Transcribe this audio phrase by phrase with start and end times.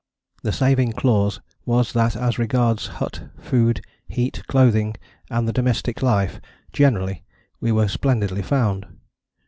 [0.41, 4.95] The saving clause was that as regards hut, food, heat, clothing
[5.29, 6.41] and the domestic life
[6.73, 7.23] generally
[7.59, 8.87] we were splendidly found.